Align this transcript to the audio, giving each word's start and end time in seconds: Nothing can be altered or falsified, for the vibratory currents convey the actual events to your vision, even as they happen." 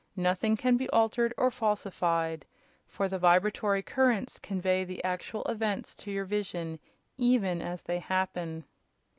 Nothing 0.17 0.57
can 0.57 0.77
be 0.77 0.89
altered 0.89 1.31
or 1.37 1.51
falsified, 1.51 2.43
for 2.87 3.07
the 3.07 3.19
vibratory 3.19 3.83
currents 3.83 4.39
convey 4.39 4.83
the 4.83 5.03
actual 5.03 5.43
events 5.43 5.95
to 5.97 6.09
your 6.09 6.25
vision, 6.25 6.79
even 7.19 7.61
as 7.61 7.83
they 7.83 7.99
happen." 7.99 8.63